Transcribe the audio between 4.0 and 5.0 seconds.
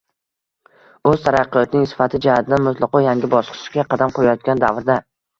qo‘yayotgan davrda